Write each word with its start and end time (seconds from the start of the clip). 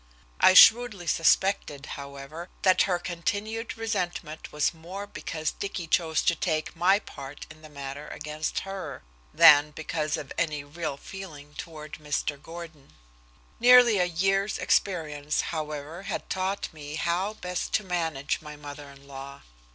I 0.39 0.55
shrewdly 0.55 1.05
suspected, 1.05 1.85
however, 1.93 2.49
that 2.63 2.81
her 2.89 2.97
continued 2.97 3.77
resentment 3.77 4.51
was 4.51 4.73
more 4.73 5.05
because 5.05 5.51
Dicky 5.51 5.85
chose 5.85 6.23
to 6.23 6.33
take 6.33 6.75
my 6.75 6.97
part 6.97 7.45
in 7.51 7.61
the 7.61 7.69
matter 7.69 8.07
against 8.07 8.61
her, 8.61 9.03
than 9.31 9.69
because 9.69 10.17
of 10.17 10.33
any 10.39 10.63
real 10.63 10.97
feeling 10.97 11.53
toward 11.53 11.99
Mr. 11.99 12.41
Gordon. 12.41 12.95
Nearly 13.59 13.99
a 13.99 14.05
year's 14.05 14.57
experience, 14.57 15.39
however, 15.53 16.01
had 16.01 16.31
taught 16.31 16.73
me 16.73 16.95
how 16.95 17.33
best 17.35 17.71
to 17.73 17.83
manage 17.83 18.41
my 18.41 18.55
mother 18.55 18.89
in 18.89 19.07
law. 19.07 19.43